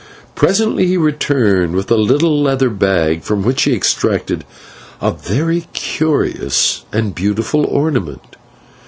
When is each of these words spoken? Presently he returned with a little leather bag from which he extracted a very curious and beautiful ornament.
Presently 0.33 0.87
he 0.87 0.97
returned 0.97 1.75
with 1.75 1.91
a 1.91 1.95
little 1.95 2.41
leather 2.41 2.71
bag 2.71 3.21
from 3.21 3.43
which 3.43 3.61
he 3.65 3.75
extracted 3.75 4.45
a 4.99 5.11
very 5.11 5.67
curious 5.73 6.85
and 6.91 7.13
beautiful 7.13 7.65
ornament. 7.65 8.35